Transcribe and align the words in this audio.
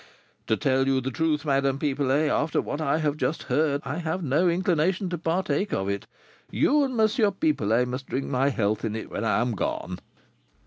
"To 0.47 0.57
tell 0.57 0.87
you 0.87 0.99
the 0.99 1.11
truth, 1.11 1.45
Madame 1.45 1.77
Pipelet, 1.77 2.27
after 2.27 2.59
what 2.59 2.81
I 2.81 2.97
have 2.97 3.17
just 3.17 3.43
heard 3.43 3.81
I 3.85 3.97
have 3.97 4.23
no 4.23 4.49
inclination 4.49 5.09
to 5.11 5.17
partake 5.19 5.73
of 5.73 5.87
it. 5.87 6.07
You 6.49 6.83
and 6.83 6.99
M. 6.99 7.07
Pipelet 7.33 7.87
must 7.87 8.07
drink 8.07 8.25
my 8.25 8.49
health 8.49 8.83
in 8.83 8.95
it 8.95 9.11
when 9.11 9.23
I 9.23 9.41
am 9.41 9.51
gone." 9.53 9.99